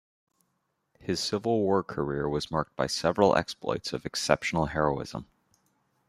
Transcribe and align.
His 0.99 1.19
Civil 1.19 1.59
War 1.59 1.83
career 1.83 2.27
was 2.27 2.49
marked 2.49 2.75
by 2.75 2.87
several 2.87 3.35
exploits 3.35 3.93
of 3.93 4.03
exceptional 4.03 4.65
heroism. 4.65 5.27